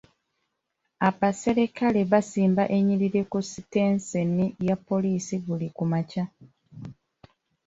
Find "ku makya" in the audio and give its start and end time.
5.77-6.23